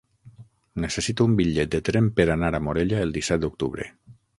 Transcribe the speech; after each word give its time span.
Necessito 0.85 1.27
un 1.29 1.37
bitllet 1.41 1.71
de 1.77 1.83
tren 1.91 2.11
per 2.21 2.29
anar 2.39 2.53
a 2.61 2.65
Morella 2.71 3.05
el 3.09 3.19
disset 3.23 3.47
d'octubre. 3.49 3.93